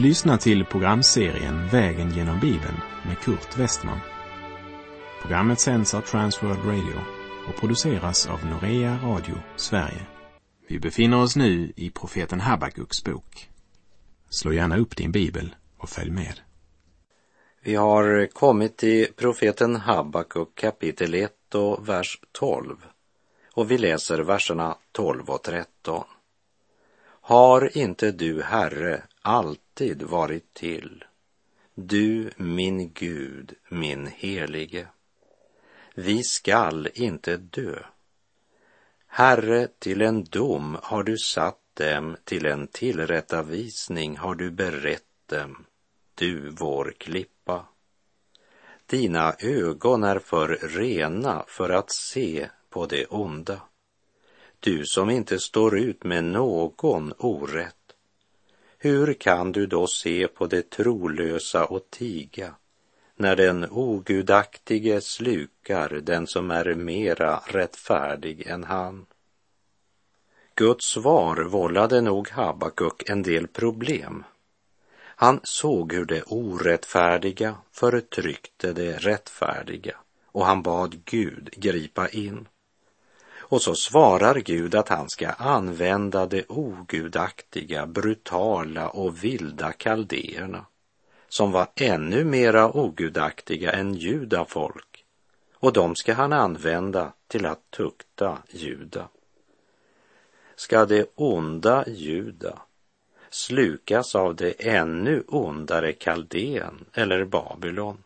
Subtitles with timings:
[0.00, 2.76] Du lyssnar till programserien Vägen genom Bibeln
[3.06, 3.98] med Kurt Westman.
[5.22, 7.00] Programmet sänds av Transworld Radio
[7.48, 10.06] och produceras av Norea Radio Sverige.
[10.68, 13.50] Vi befinner oss nu i profeten Habakuks bok.
[14.30, 16.40] Slå gärna upp din bibel och följ med.
[17.62, 22.76] Vi har kommit till profeten Habakuk kapitel 1 och vers 12
[23.54, 26.04] och vi läser verserna 12 och 13.
[27.20, 31.04] Har inte du, Herre, alltid varit till,
[31.74, 34.86] du min Gud, min helige?
[35.94, 37.82] Vi skall inte dö.
[39.06, 45.64] Herre, till en dom har du satt dem, till en tillrättavisning har du berett dem,
[46.14, 47.66] du vår klippa.
[48.86, 53.60] Dina ögon är för rena för att se på det onda.
[54.60, 57.79] Du som inte står ut med någon orätt.
[58.82, 62.54] Hur kan du då se på det trolösa och tiga
[63.16, 69.06] när den ogudaktige slukar den som är mera rättfärdig än han?
[70.54, 74.24] Guds svar vållade nog Habakuk en del problem.
[75.00, 82.48] Han såg hur det orättfärdiga förtryckte det rättfärdiga och han bad Gud gripa in.
[83.50, 90.66] Och så svarar Gud att han ska använda de ogudaktiga, brutala och vilda kaldéerna
[91.28, 95.04] som var ännu mera ogudaktiga än judafolk
[95.54, 99.08] och de ska han använda till att tukta Juda.
[100.56, 102.62] Ska det onda Juda
[103.30, 108.04] slukas av det ännu ondare Kaldén eller Babylon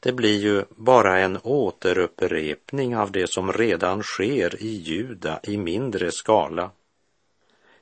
[0.00, 6.12] det blir ju bara en återupprepning av det som redan sker i Juda i mindre
[6.12, 6.70] skala.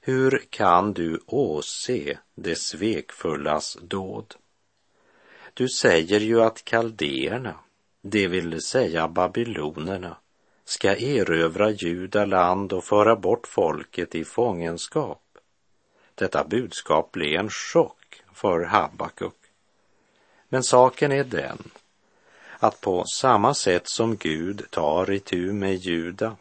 [0.01, 4.35] Hur kan du åse det svekfullas dåd?
[5.55, 7.55] Du säger ju att kaldéerna,
[8.03, 10.17] det vill säga babylonerna,
[10.65, 15.23] ska erövra Juda land och föra bort folket i fångenskap.
[16.15, 19.35] Detta budskap blev en chock för Habakuk.
[20.49, 21.59] Men saken är den
[22.59, 26.37] att på samma sätt som Gud tar itu med Juda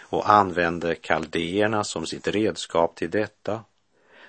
[0.00, 3.64] och använder kaldéerna som sitt redskap till detta,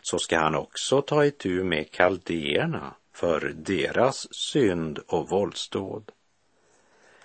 [0.02, 6.12] så ska han också ta itu med kaldéerna för deras synd och våldsdåd.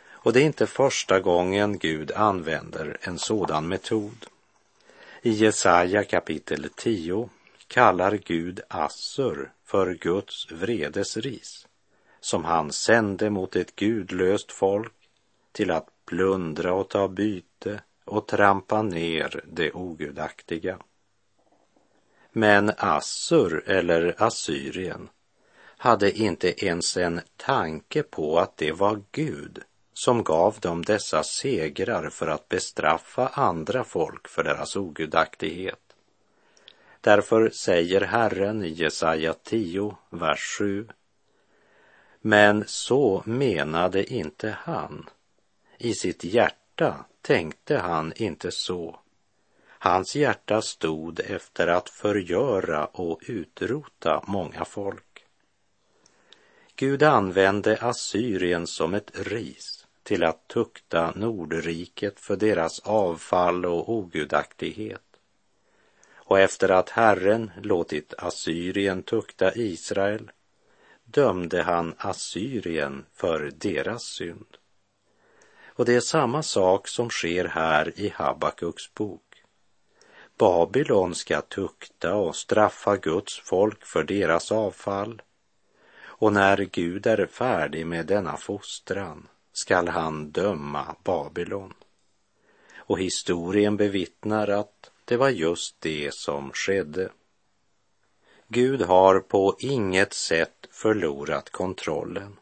[0.08, 4.26] Och det är inte första gången Gud använder en sådan metod.
[5.22, 7.28] I Jesaja kapitel 10
[7.66, 11.65] kallar Gud Assur för Guds vredesris
[12.26, 14.92] som han sände mot ett gudlöst folk
[15.52, 20.78] till att plundra och ta byte och trampa ner det ogudaktiga.
[22.32, 25.08] Men Assur eller Assyrien
[25.76, 29.62] hade inte ens en tanke på att det var Gud
[29.94, 35.96] som gav dem dessa segrar för att bestraffa andra folk för deras ogudaktighet.
[37.00, 40.88] Därför säger Herren i Jesaja 10, vers 7
[42.26, 45.10] men så menade inte han.
[45.78, 49.00] I sitt hjärta tänkte han inte så.
[49.68, 55.24] Hans hjärta stod efter att förgöra och utrota många folk.
[56.76, 65.02] Gud använde Assyrien som ett ris till att tukta Nordriket för deras avfall och ogudaktighet.
[66.14, 70.30] Och efter att Herren låtit Assyrien tukta Israel
[71.06, 74.56] dömde han Assyrien för deras synd.
[75.66, 79.22] Och det är samma sak som sker här i Habakuks bok.
[80.38, 85.22] Babylon ska tukta och straffa Guds folk för deras avfall.
[85.98, 91.74] Och när Gud är färdig med denna fostran skall han döma Babylon.
[92.76, 97.10] Och historien bevittnar att det var just det som skedde.
[98.48, 102.36] Gud har på inget sätt förlorat kontrollen.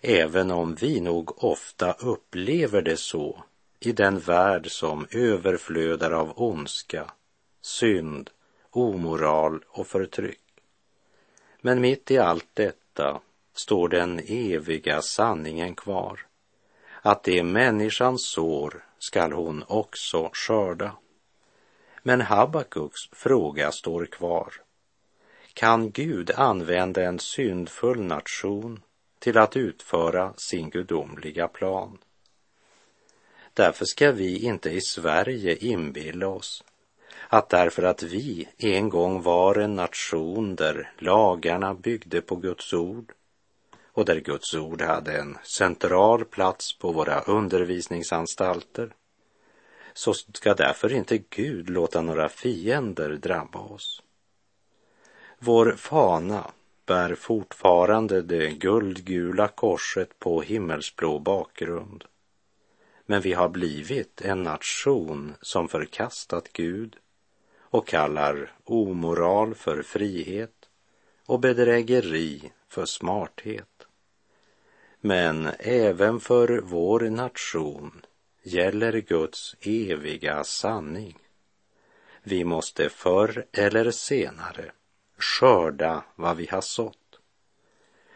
[0.00, 3.44] Även om vi nog ofta upplever det så
[3.80, 7.10] i den värld som överflödar av ondska,
[7.60, 8.30] synd,
[8.70, 10.62] omoral och förtryck.
[11.60, 13.20] Men mitt i allt detta
[13.54, 16.20] står den eviga sanningen kvar.
[17.02, 20.96] Att det människan sår skall hon också skörda.
[22.02, 24.65] Men Habakuks fråga står kvar
[25.56, 28.82] kan Gud använda en syndfull nation
[29.18, 31.98] till att utföra sin gudomliga plan.
[33.54, 36.64] Därför ska vi inte i Sverige inbilla oss
[37.28, 43.12] att därför att vi en gång var en nation där lagarna byggde på Guds ord
[43.92, 48.94] och där Guds ord hade en central plats på våra undervisningsanstalter
[49.94, 54.02] så ska därför inte Gud låta några fiender drabba oss.
[55.46, 56.50] Vår fana
[56.86, 62.04] bär fortfarande det guldgula korset på himmelsblå bakgrund.
[63.06, 66.96] Men vi har blivit en nation som förkastat Gud
[67.58, 70.68] och kallar omoral för frihet
[71.26, 73.86] och bedrägeri för smarthet.
[75.00, 78.02] Men även för vår nation
[78.42, 81.18] gäller Guds eviga sanning.
[82.22, 84.72] Vi måste förr eller senare
[85.18, 87.18] skörda vad vi har sått.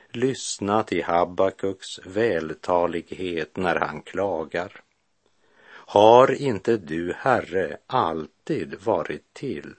[0.09, 4.81] Lyssna till Habakuks vältalighet när han klagar.
[5.93, 9.75] Har inte du, Herre, alltid varit till,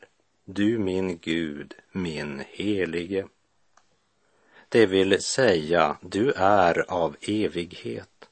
[0.46, 3.28] du min Gud, min helige?
[4.70, 8.30] Det vill säga, du är av evighet.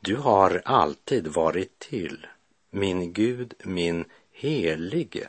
[0.00, 2.26] Du har alltid varit till,
[2.70, 5.28] min Gud, min helige.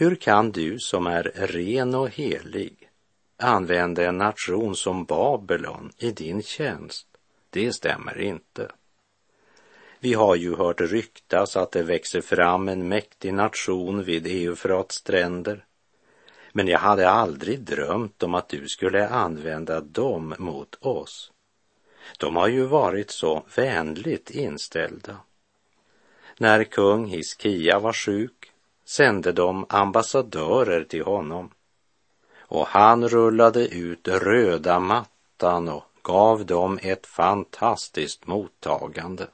[0.00, 2.90] Hur kan du som är ren och helig
[3.36, 7.06] använda en nation som Babylon i din tjänst?
[7.50, 8.72] Det stämmer inte.
[9.98, 15.64] Vi har ju hört ryktas att det växer fram en mäktig nation vid Eufrats stränder.
[16.52, 21.32] Men jag hade aldrig drömt om att du skulle använda dem mot oss.
[22.18, 25.16] De har ju varit så vänligt inställda.
[26.38, 28.49] När kung Hiskia var sjuk
[28.90, 31.50] sände de ambassadörer till honom
[32.38, 39.26] och han rullade ut röda mattan och gav dem ett fantastiskt mottagande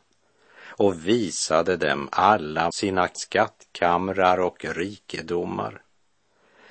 [0.67, 5.83] och visade dem alla sina skattkamrar och rikedomar.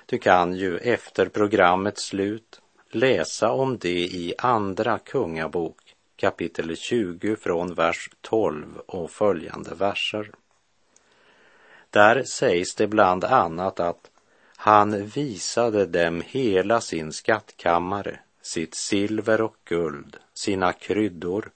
[0.06, 7.74] Du kan ju efter programmets slut läsa om det i Andra Kungabok kapitel 20 från
[7.74, 10.32] vers 12 och följande verser.
[11.96, 14.12] Där sägs det bland annat att
[14.56, 21.52] han visade dem hela sin skattkammare, sitt silver och guld, sina kryddor,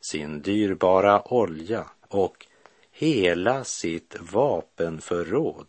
[0.00, 2.46] sin dyrbara olja och
[2.90, 5.66] hela sitt vapenförråd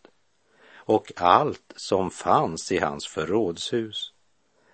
[0.75, 4.13] och allt som fanns i hans förrådshus.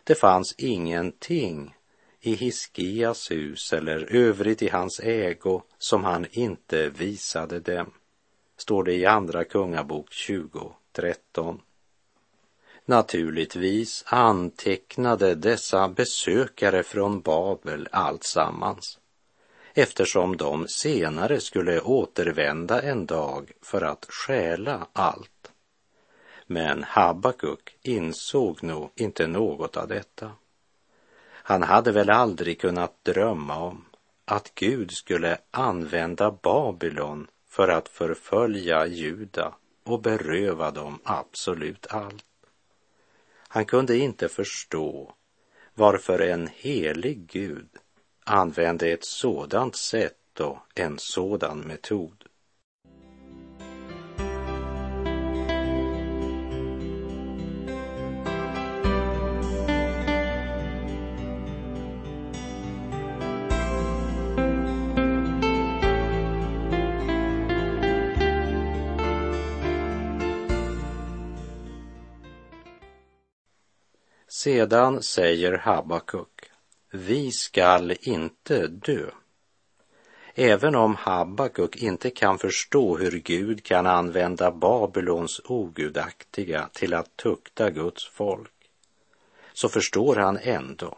[0.03, 1.75] Det fanns ingenting
[2.19, 7.91] i Hiskias hus eller övrigt i hans ägo som han inte visade dem,
[8.61, 11.61] står det i Andra Kungabok 20, 13.
[12.85, 18.99] Naturligtvis antecknade dessa besökare från Babel alltsammans
[19.73, 25.51] eftersom de senare skulle återvända en dag för att stjäla allt.
[26.45, 30.31] Men Habakuk insåg nog inte något av detta.
[31.31, 33.85] Han hade väl aldrig kunnat drömma om
[34.25, 42.25] att Gud skulle använda Babylon för att förfölja Juda och beröva dem absolut allt.
[43.47, 45.13] Han kunde inte förstå
[45.73, 47.69] varför en helig Gud
[48.23, 52.28] använde ett sådant sätt och en sådan metod.
[74.43, 76.51] Sedan säger Habakuk,
[76.91, 79.09] vi skall inte dö.
[80.35, 87.69] Även om Habakuk inte kan förstå hur Gud kan använda Babylons ogudaktiga till att tukta
[87.69, 88.69] Guds folk,
[89.53, 90.97] så förstår han ändå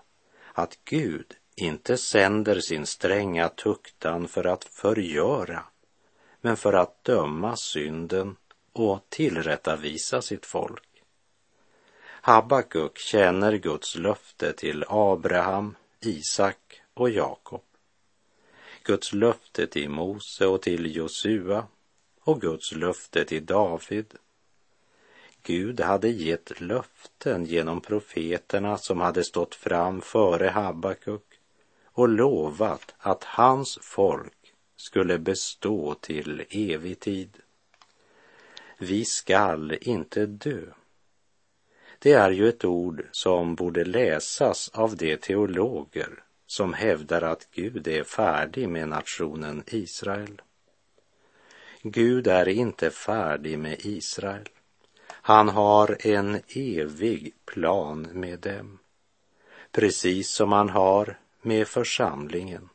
[0.53, 5.63] att Gud inte sänder sin stränga tuktan för att förgöra,
[6.41, 8.36] men för att döma synden
[8.74, 10.90] och tillrättavisa sitt folk.
[12.24, 17.63] Habakuk känner Guds löfte till Abraham, Isak och Jakob.
[18.84, 21.68] Guds löfte till Mose och till Josua
[22.20, 24.13] och Guds löfte till David.
[25.44, 31.40] Gud hade gett löften genom profeterna som hade stått fram före Habakuk
[31.86, 37.38] och lovat att hans folk skulle bestå till evig tid.
[38.78, 40.62] Vi skall inte dö.
[42.03, 47.88] Det är ju ett ord som borde läsas av de teologer som hävdar att Gud
[47.88, 50.41] är färdig med nationen Israel.
[51.81, 54.50] Gud är inte färdig med Israel.
[55.08, 58.79] Han har en evig plan med dem.
[59.72, 62.70] Precis som han har med församlingen.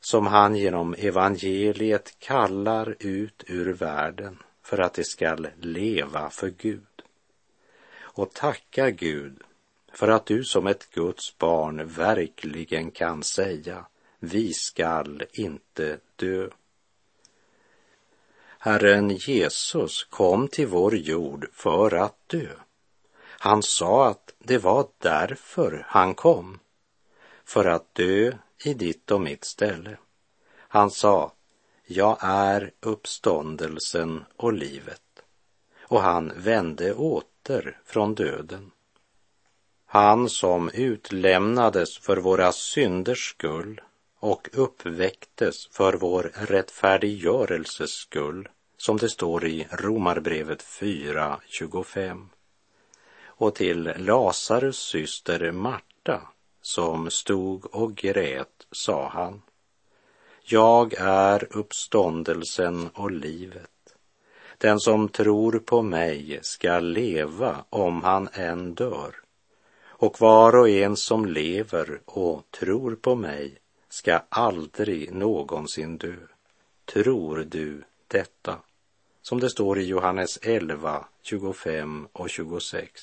[0.00, 6.91] Som han genom evangeliet kallar ut ur världen för att de skall leva för Gud.
[8.14, 9.42] Och tacka Gud
[9.92, 13.86] för att du som ett Guds barn verkligen kan säga
[14.18, 16.48] vi skall inte dö.
[18.58, 22.48] Herren Jesus kom till vår jord för att dö.
[23.22, 26.58] Han sa att det var därför han kom,
[27.44, 28.32] för att dö
[28.64, 29.96] i ditt och mitt ställe.
[30.56, 31.32] Han sa,
[31.86, 35.22] jag är uppståndelsen och livet.
[35.80, 37.31] Och han vände åter
[37.84, 38.70] från döden.
[39.86, 43.80] Han som utlämnades för våra synders skull
[44.18, 52.26] och uppväcktes för vår rättfärdiggörelses skull, som det står i Romarbrevet 4.25.
[53.24, 56.28] Och till Lazarus syster Marta,
[56.62, 59.42] som stod och grät, sa han.
[60.42, 63.71] Jag är uppståndelsen och livet.
[64.62, 69.14] Den som tror på mig ska leva om han än dör.
[69.84, 76.16] Och var och en som lever och tror på mig ska aldrig någonsin dö.
[76.84, 78.58] Tror du detta?
[79.22, 83.00] Som det står i Johannes 11, 25 och 26.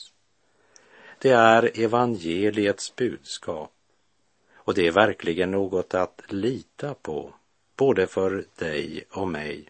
[1.17, 3.71] Det är evangeliets budskap
[4.55, 7.33] och det är verkligen något att lita på,
[7.75, 9.69] både för dig och mig.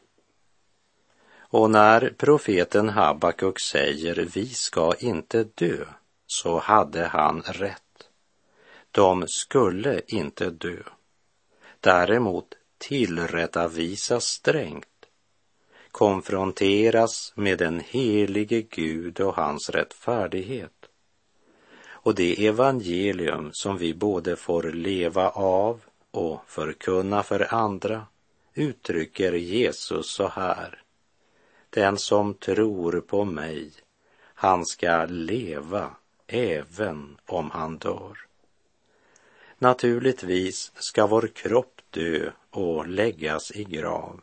[1.52, 5.86] Och när profeten Habakuk säger vi ska inte dö,
[6.28, 8.10] så hade han rätt.
[8.92, 10.84] De skulle inte dö
[11.80, 12.46] däremot
[12.78, 15.06] tillrättavisas strängt,
[15.92, 20.86] konfronteras med den helige Gud och hans rättfärdighet.
[21.88, 28.06] Och det evangelium som vi både får leva av och förkunna för andra
[28.54, 30.84] uttrycker Jesus så här.
[31.70, 33.72] Den som tror på mig,
[34.34, 35.96] han ska leva
[36.28, 38.18] även om han dör.
[39.58, 44.22] Naturligtvis ska vår kropp dö och läggas i grav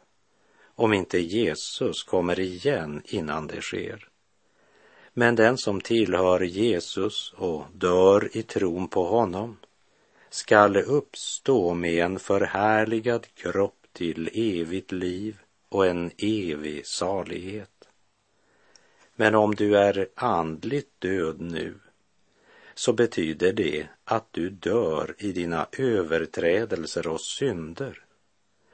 [0.77, 4.09] om inte Jesus kommer igen innan det sker.
[5.13, 9.57] Men den som tillhör Jesus och dör i tron på honom
[10.31, 15.39] skall uppstå med en förhärligad kropp till evigt liv
[15.69, 17.89] och en evig salighet.
[19.17, 21.75] Men om du är andligt död nu
[22.75, 28.05] så betyder det att du dör i dina överträdelser och synder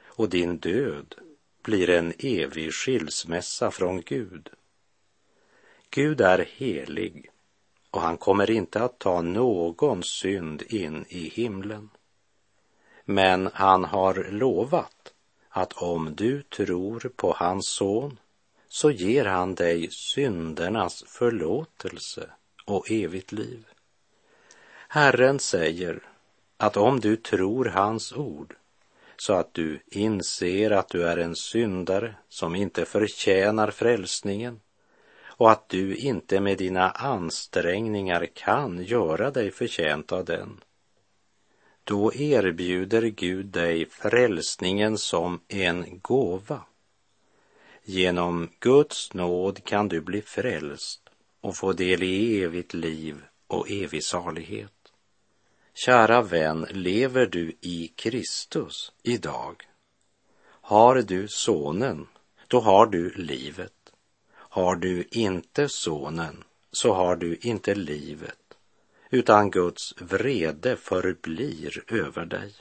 [0.03, 1.15] och din död
[1.63, 4.49] blir en evig skilsmässa från Gud.
[5.89, 7.29] Gud är helig
[7.91, 11.89] och han kommer inte att ta någon synd in i himlen.
[13.05, 15.02] Men han har lovat
[15.55, 18.19] att om du tror på hans son
[18.67, 22.29] så ger han dig syndernas förlåtelse
[22.65, 23.65] och evigt liv.
[24.87, 26.03] Herren säger
[26.57, 28.55] att om du tror hans ord
[29.17, 34.59] så att du inser att du är en syndare som inte förtjänar frälsningen
[35.23, 40.59] och att du inte med dina ansträngningar kan göra dig förtjänt av den.
[41.83, 46.61] Då erbjuder Gud dig frälsningen som en gåva.
[47.83, 51.09] Genom Guds nåd kan du bli frälst
[51.41, 54.71] och få del i evigt liv och evig salighet.
[55.73, 59.67] Kära vän, lever du i Kristus idag?
[60.45, 62.07] Har du sonen,
[62.47, 63.93] då har du livet.
[64.33, 68.42] Har du inte sonen, så har du inte livet,
[69.13, 72.53] utan Guds vrede förblir över dig.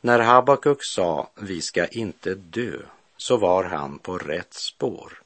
[0.00, 2.78] När Habakuk sa vi ska inte dö,
[3.16, 5.22] så var han på rätt spår.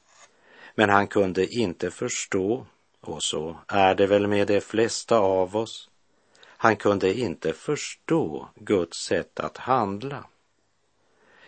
[0.75, 2.67] Men han kunde inte förstå,
[3.01, 5.91] och så är det väl med de flesta av oss,
[6.43, 10.25] han kunde inte förstå Guds sätt att handla.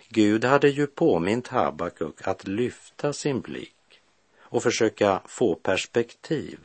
[0.08, 4.00] Gud hade ju påmint Habakuk att lyfta sin blick
[4.40, 6.58] och försöka få perspektiv.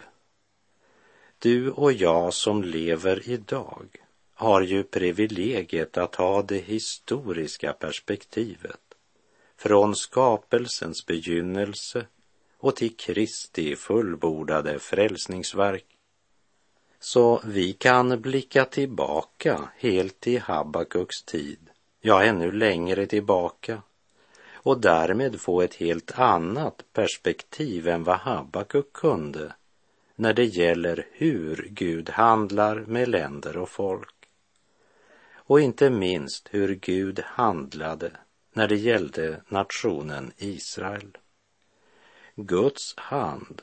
[1.39, 3.85] Du och jag som lever idag
[4.33, 8.79] har ju privilegiet att ha det historiska perspektivet.
[9.57, 12.05] Från skapelsens begynnelse
[12.57, 15.85] och till Kristi fullbordade frälsningsverk.
[16.99, 21.59] Så vi kan blicka tillbaka helt till Habakuks tid,
[22.01, 23.81] ja ännu längre tillbaka
[24.53, 29.53] och därmed få ett helt annat perspektiv än vad Habakuk kunde
[30.19, 34.15] när det gäller hur Gud handlar med länder och folk.
[35.33, 38.11] Och inte minst hur Gud handlade
[38.53, 41.17] när det gällde nationen Israel.
[42.35, 43.61] Guds hand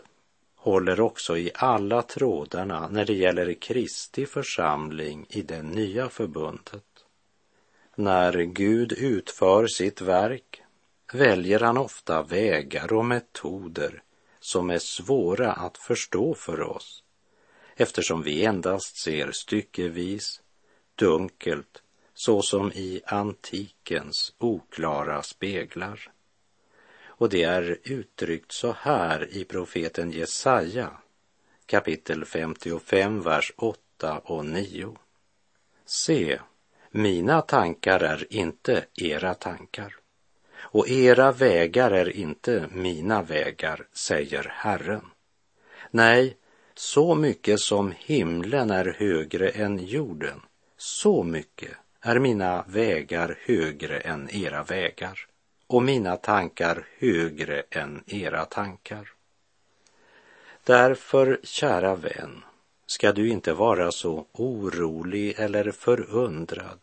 [0.57, 7.05] håller också i alla trådarna när det gäller Kristi församling i det nya förbundet.
[7.97, 10.63] När Gud utför sitt verk
[11.13, 14.03] väljer han ofta vägar och metoder
[14.45, 17.03] som är svåra att förstå för oss
[17.77, 20.43] eftersom vi endast ser styckevis,
[20.95, 21.83] dunkelt,
[22.15, 26.11] såsom i antikens oklara speglar.
[27.05, 30.91] Och det är uttryckt så här i profeten Jesaja
[31.67, 34.97] kapitel 55, vers 8 och 9.
[35.85, 36.41] Se,
[36.91, 40.04] mina tankar är inte era tankar
[40.65, 45.05] och era vägar är inte mina vägar, säger Herren.
[45.91, 46.37] Nej,
[46.75, 50.41] så mycket som himlen är högre än jorden,
[50.77, 55.27] så mycket är mina vägar högre än era vägar
[55.67, 59.09] och mina tankar högre än era tankar.
[60.65, 62.43] Därför, kära vän,
[62.87, 66.79] ska du inte vara så orolig eller förundrad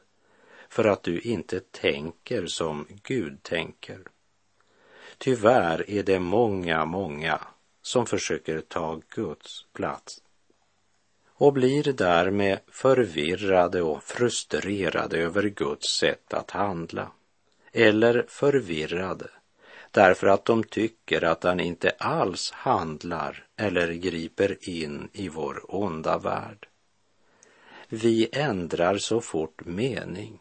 [0.72, 4.00] för att du inte tänker som Gud tänker.
[5.18, 7.42] Tyvärr är det många, många
[7.82, 10.22] som försöker ta Guds plats
[11.28, 17.12] och blir därmed förvirrade och frustrerade över Guds sätt att handla.
[17.72, 19.30] Eller förvirrade
[19.92, 26.18] därför att de tycker att han inte alls handlar eller griper in i vår onda
[26.18, 26.68] värld.
[27.90, 30.40] Vi ändrar så fort mening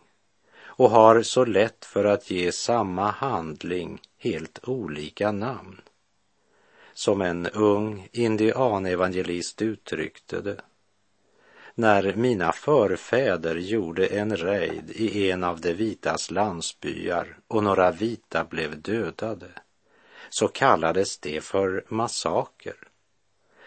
[0.80, 5.80] och har så lätt för att ge samma handling helt olika namn.
[6.92, 10.60] Som en ung indianevangelist uttryckte det.
[11.74, 18.44] När mina förfäder gjorde en rejd i en av de vitas landsbyar och några vita
[18.44, 19.50] blev dödade
[20.30, 22.76] så kallades det för massaker.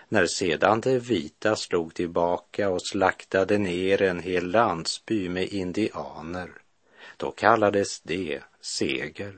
[0.10, 6.63] När sedan de vita slog tillbaka och slaktade ner en hel landsby med indianer
[7.24, 9.36] då kallades det seger.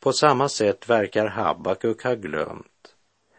[0.00, 2.94] På samma sätt verkar Habakuk ha glömt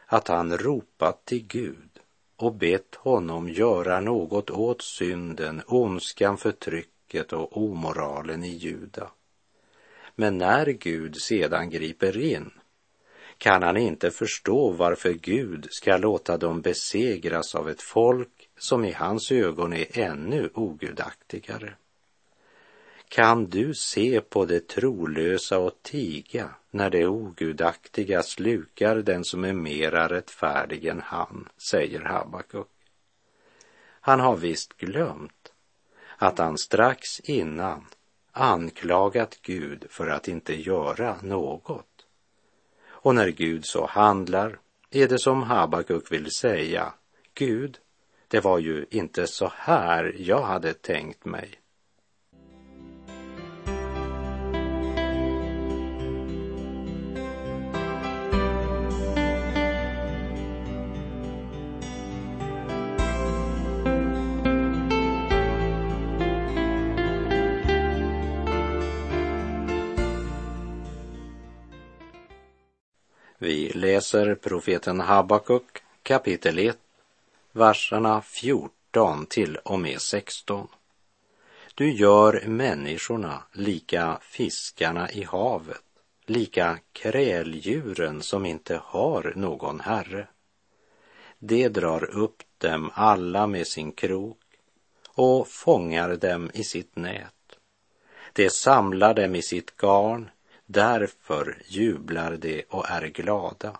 [0.06, 2.00] att han ropat till Gud
[2.36, 9.12] och bett honom göra något åt synden, ondskan, förtrycket och omoralen i Juda.
[10.16, 12.52] Men när Gud sedan griper in
[13.38, 18.92] kan han inte förstå varför Gud ska låta dem besegras av ett folk som i
[18.92, 21.76] hans ögon är ännu ogudaktigare.
[23.10, 29.54] Kan du se på det trolösa och tiga när det ogudaktiga slukar den som är
[29.54, 32.67] mera rättfärdig än han, säger Habakuk.
[34.02, 35.54] Han har visst glömt
[36.17, 37.86] att han strax innan
[38.32, 42.06] anklagat Gud för att inte göra något.
[42.88, 44.60] Och när Gud så handlar
[44.91, 46.93] är det som Habakuk vill säga,
[47.34, 47.78] Gud,
[48.28, 51.60] det var ju inte så här jag hade tänkt mig.
[73.78, 76.78] Läser profeten Habakuk kapitel 1,
[77.52, 80.68] verserna 14 till och med 16.
[81.76, 85.84] Du gör människorna lika fiskarna i havet,
[86.26, 90.28] lika kräldjuren som inte har någon herre.
[91.40, 94.40] Det drar upp dem alla med sin krok
[95.08, 97.34] och fångar dem i sitt nät.
[98.34, 100.30] Det samlar dem i sitt garn
[100.70, 103.80] Därför jublar de och är glada.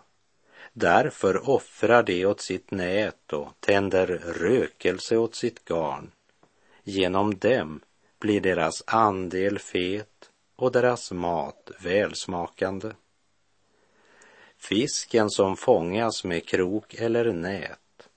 [0.72, 4.06] Därför offrar de åt sitt nät och tänder
[4.40, 6.10] rökelse åt sitt garn.
[6.82, 7.80] Genom dem
[8.18, 12.92] blir deras andel fet och deras mat välsmakande.
[14.56, 18.08] Fisken som fångas med krok eller nät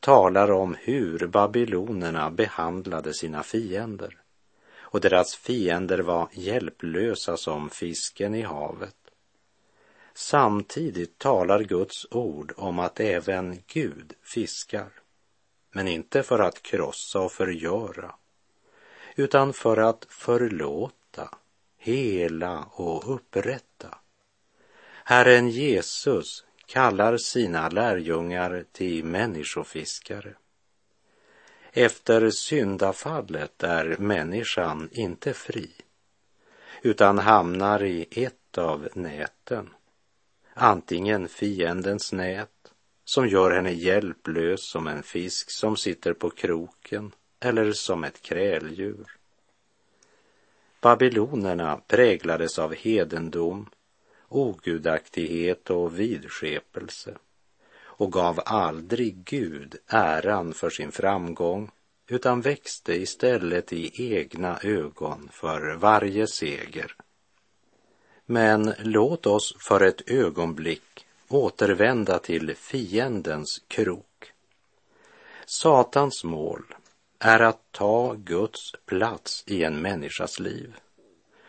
[0.00, 4.16] talar om hur babylonerna behandlade sina fiender
[4.86, 8.96] och deras fiender var hjälplösa som fisken i havet.
[10.14, 14.88] Samtidigt talar Guds ord om att även Gud fiskar,
[15.72, 18.14] men inte för att krossa och förgöra,
[19.16, 21.30] utan för att förlåta,
[21.78, 23.98] hela och upprätta.
[25.04, 30.34] Herren Jesus kallar sina lärjungar till människofiskare.
[31.78, 35.70] Efter syndafallet är människan inte fri,
[36.82, 39.70] utan hamnar i ett av näten.
[40.54, 42.72] Antingen fiendens nät,
[43.04, 49.06] som gör henne hjälplös som en fisk som sitter på kroken, eller som ett kräldjur.
[50.80, 53.70] Babylonerna präglades av hedendom,
[54.28, 57.16] ogudaktighet och vidskepelse
[57.96, 61.70] och gav aldrig Gud äran för sin framgång
[62.08, 66.96] utan växte istället i egna ögon för varje seger.
[68.26, 74.32] Men låt oss för ett ögonblick återvända till fiendens krok.
[75.46, 76.62] Satans mål
[77.18, 80.76] är att ta Guds plats i en människas liv.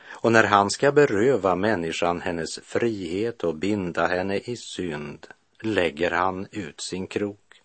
[0.10, 5.28] Och när han ska beröva människan hennes frihet och binda henne i synd
[5.62, 7.62] lägger han ut sin krok.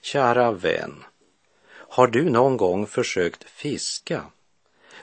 [0.00, 1.04] Kära vän,
[1.68, 4.24] har du någon gång försökt fiska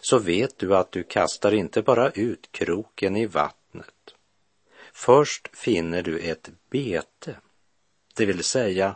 [0.02, 4.16] så vet du att du kastar inte bara ut kroken i vattnet.
[4.94, 7.36] Först finner du ett bete,
[8.16, 8.96] det vill säga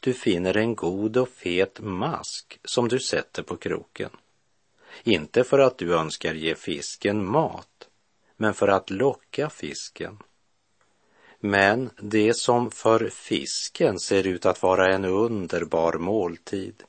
[0.00, 4.10] du finner en god och fet mask som du sätter på kroken.
[5.02, 7.88] Inte för att du önskar ge fisken mat,
[8.36, 10.18] men för att locka fisken.
[11.40, 16.82] Men det som för fisken ser ut att vara en underbar måltid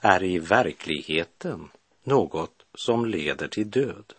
[0.00, 1.68] är i verkligheten
[2.04, 4.12] något som leder till död.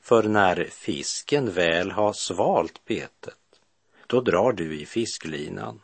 [0.00, 3.38] För när fisken väl har svalt betet,
[4.06, 5.80] då drar du i fisklinan.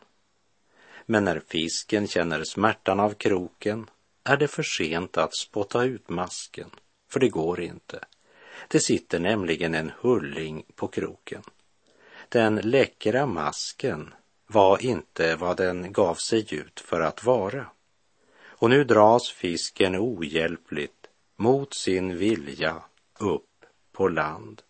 [1.05, 3.89] Men när fisken känner smärtan av kroken
[4.23, 6.69] är det för sent att spotta ut masken,
[7.09, 7.99] för det går inte.
[8.67, 11.41] Det sitter nämligen en hulling på kroken.
[12.29, 14.13] Den läckra masken
[14.47, 17.65] var inte vad den gav sig ut för att vara.
[18.45, 22.83] Och nu dras fisken ohjälpligt mot sin vilja
[23.19, 24.61] upp på land.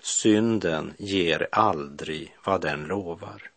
[0.00, 3.50] Synden ger aldrig vad den lovar.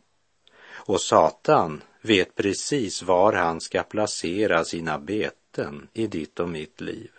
[0.66, 7.12] Och Satan vet precis var han ska placera sina beten i ditt och mitt liv.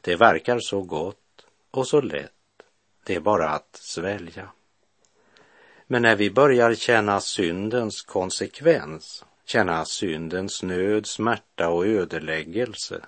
[0.00, 2.32] Det verkar så gott och så lätt.
[3.04, 4.50] Det är bara att svälja.
[5.86, 13.04] Men när vi börjar känna syndens konsekvens, känna syndens nöd, smärta och ödeläggelse,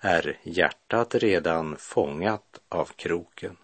[0.00, 3.56] är hjärtat redan fångat av kroken.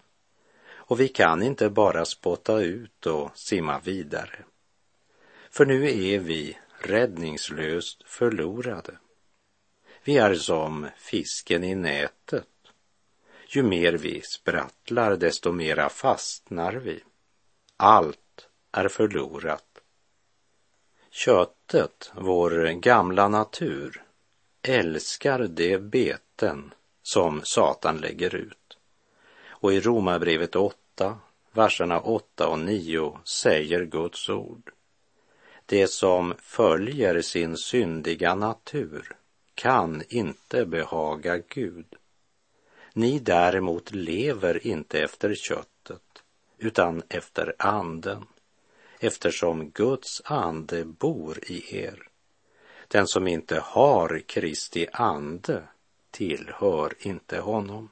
[0.71, 4.39] Och vi kan inte bara spotta ut och simma vidare.
[5.49, 8.97] För nu är vi räddningslöst förlorade.
[10.03, 12.47] Vi är som fisken i nätet.
[13.47, 17.03] Ju mer vi sprattlar, desto mera fastnar vi.
[17.77, 18.20] Allt
[18.71, 19.81] är förlorat.
[21.09, 24.03] Köttet, vår gamla natur,
[24.61, 28.77] älskar de beten som Satan lägger ut.
[29.49, 31.19] Och i Romarbrevet 8,
[31.51, 34.71] verserna 8 och 9 säger Guds ord.
[35.65, 39.15] Det som följer sin syndiga natur
[39.55, 41.95] kan inte behaga Gud.
[42.93, 46.23] Ni däremot lever inte efter köttet,
[46.57, 48.25] utan efter anden,
[49.03, 52.07] eftersom Guds ande bor i er.
[52.87, 55.63] Den som inte har Kristi ande
[56.11, 57.89] tillhör inte honom.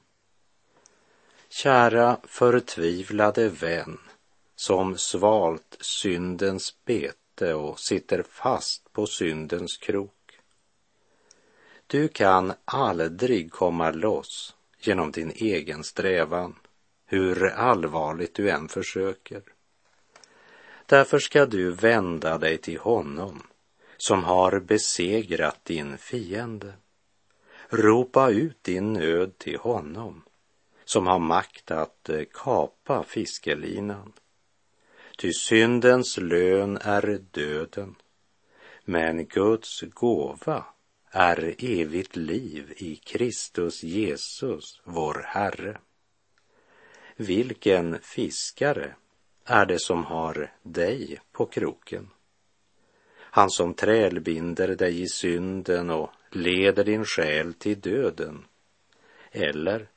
[1.50, 3.98] Kära förtvivlade vän
[4.56, 10.40] som svalt syndens bete och sitter fast på syndens krok.
[11.88, 16.56] Du kan aldrig komma loss genom din egen strävan,
[17.06, 19.42] hur allvarligt du än försöker.
[20.90, 23.44] Därför ska du vända dig till honom
[23.98, 26.74] som har besegrat din fiende.
[27.70, 30.24] Ropa ut din nöd till honom
[30.86, 34.14] som har makt att eh, kapa fiskelinan.
[35.18, 37.96] Ty syndens lön är döden,
[38.86, 40.66] men Guds gåva
[41.12, 45.78] är evigt liv i Kristus Jesus, vår Herre.
[47.16, 48.96] Vilken fiskare
[49.50, 52.10] är det som har dig på kroken?
[53.20, 58.46] Han som trälbinder dig i synden och leder din själ till döden.
[59.32, 59.88] Eller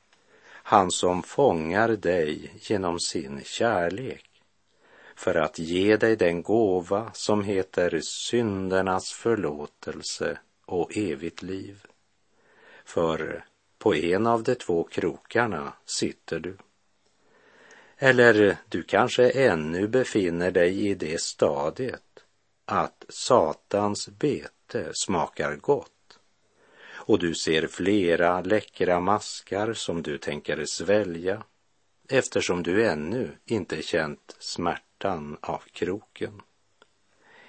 [0.47, 4.29] han som fångar dig genom sin kärlek
[5.15, 11.85] för att ge dig den gåva som heter syndernas förlåtelse och evigt liv.
[12.85, 13.45] För
[13.77, 16.57] på en av de två krokarna sitter du.
[17.97, 22.01] Eller du kanske ännu befinner dig i det stadiet
[22.65, 26.19] att Satans bete smakar gott
[27.05, 31.43] och du ser flera läckra maskar som du tänker svälja
[32.09, 36.41] eftersom du ännu inte känt smärtan av kroken.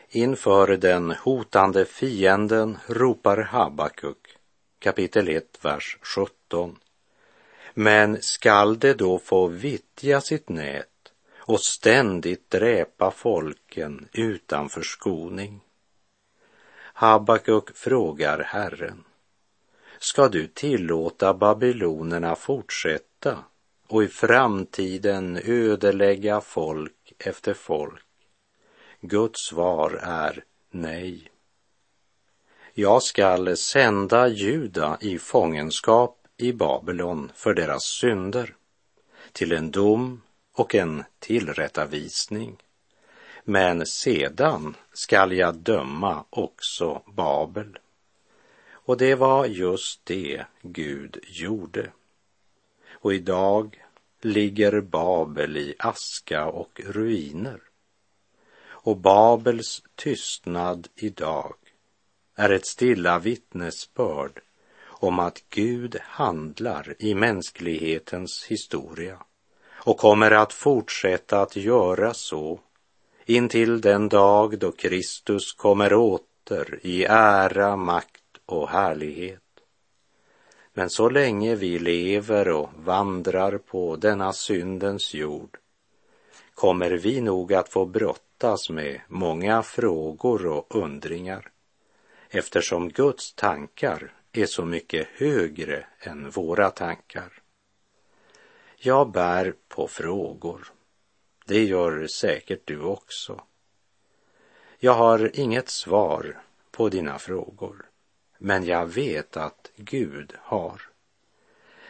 [0.08, 4.36] Inför den hotande fienden ropar Habakuk
[4.78, 6.78] kapitel 1, vers 17.
[7.74, 15.60] Men skall det då få vittja sitt nät och ständigt dräpa folken utan förskoning?
[16.96, 19.04] Habakuk frågar Herren.
[19.98, 23.44] Ska du tillåta babylonerna fortsätta
[23.88, 28.06] och i framtiden ödelägga folk efter folk?
[29.00, 31.30] Guds svar är nej.
[32.74, 38.54] Jag skall sända Juda i fångenskap i Babylon för deras synder,
[39.32, 42.56] till en dom och en tillrättavisning.
[43.44, 47.78] Men sedan skall jag döma också Babel.
[48.70, 51.90] Och det var just det Gud gjorde.
[52.90, 53.84] Och idag
[54.20, 57.60] ligger Babel i aska och ruiner.
[58.66, 61.54] Och Babels tystnad idag
[62.34, 64.40] är ett stilla vittnesbörd
[65.04, 69.18] om att Gud handlar i mänsklighetens historia
[69.72, 72.60] och kommer att fortsätta att göra så
[73.26, 79.40] intill den dag då Kristus kommer åter i ära, makt och härlighet.
[80.72, 85.58] Men så länge vi lever och vandrar på denna syndens jord
[86.54, 91.50] kommer vi nog att få brottas med många frågor och undringar
[92.30, 97.32] eftersom Guds tankar är så mycket högre än våra tankar.
[98.76, 100.72] Jag bär på frågor.
[101.46, 103.40] Det gör säkert du också.
[104.78, 107.86] Jag har inget svar på dina frågor,
[108.38, 110.82] men jag vet att Gud har.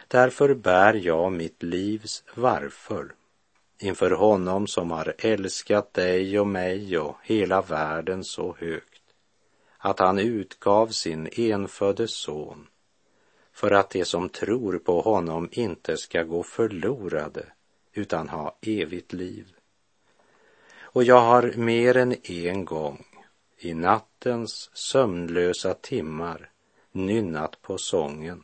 [0.07, 3.13] Därför bär jag mitt livs varför
[3.79, 8.94] inför honom som har älskat dig och mig och hela världen så högt
[9.85, 12.67] att han utgav sin enfödde son
[13.53, 17.45] för att de som tror på honom inte ska gå förlorade
[17.93, 19.47] utan ha evigt liv.
[20.79, 23.05] Och jag har mer än en gång
[23.57, 26.49] i nattens sömnlösa timmar
[26.91, 28.43] nynnat på sången.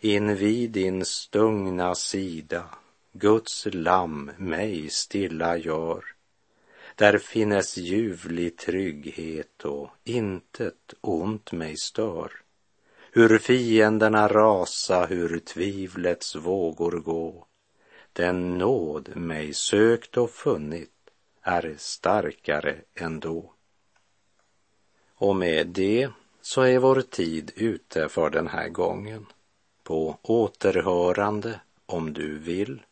[0.00, 2.64] Invid din stungna sida
[3.12, 6.04] Guds lamm mig stilla gör
[7.02, 12.32] där finnes ljuvlig trygghet och intet ont mig stör.
[13.12, 17.46] Hur fienderna rasa, hur tvivlets vågor gå.
[18.12, 20.90] Den nåd mig sökt och funnit
[21.42, 23.52] är starkare ändå.
[25.14, 26.10] Och med det
[26.40, 29.26] så är vår tid ute för den här gången.
[29.82, 32.82] På återhörande om du vill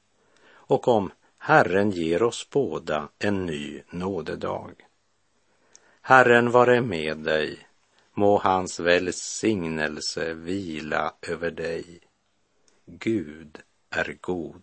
[0.53, 1.11] och om
[1.43, 4.75] Herren ger oss båda en ny nådedag.
[6.03, 7.59] Herren vare med dig,
[8.15, 12.01] må hans välsignelse vila över dig.
[12.87, 13.59] Gud
[13.91, 14.63] är god.